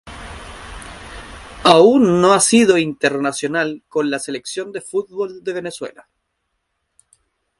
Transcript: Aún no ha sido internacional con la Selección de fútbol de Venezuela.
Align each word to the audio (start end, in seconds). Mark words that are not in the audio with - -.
Aún 1.63 2.21
no 2.23 2.33
ha 2.33 2.39
sido 2.39 2.79
internacional 2.79 3.83
con 3.87 4.09
la 4.09 4.17
Selección 4.17 4.71
de 4.71 4.81
fútbol 4.81 5.43
de 5.43 5.53
Venezuela. 5.53 6.09